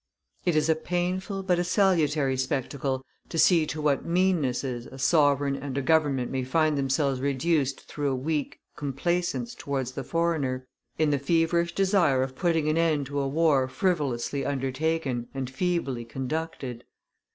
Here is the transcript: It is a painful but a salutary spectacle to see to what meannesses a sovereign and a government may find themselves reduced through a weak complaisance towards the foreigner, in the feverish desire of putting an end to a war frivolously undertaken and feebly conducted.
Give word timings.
It 0.45 0.55
is 0.55 0.67
a 0.67 0.73
painful 0.73 1.43
but 1.43 1.59
a 1.59 1.63
salutary 1.63 2.35
spectacle 2.35 3.03
to 3.29 3.37
see 3.37 3.67
to 3.67 3.79
what 3.79 4.03
meannesses 4.03 4.87
a 4.87 4.97
sovereign 4.97 5.55
and 5.55 5.77
a 5.77 5.81
government 5.83 6.31
may 6.31 6.43
find 6.43 6.75
themselves 6.75 7.21
reduced 7.21 7.81
through 7.87 8.09
a 8.11 8.15
weak 8.15 8.57
complaisance 8.75 9.53
towards 9.53 9.91
the 9.91 10.03
foreigner, 10.03 10.65
in 10.97 11.11
the 11.11 11.19
feverish 11.19 11.75
desire 11.75 12.23
of 12.23 12.35
putting 12.35 12.67
an 12.67 12.79
end 12.79 13.05
to 13.05 13.19
a 13.19 13.27
war 13.27 13.67
frivolously 13.67 14.43
undertaken 14.43 15.27
and 15.35 15.51
feebly 15.51 16.03
conducted. 16.03 16.83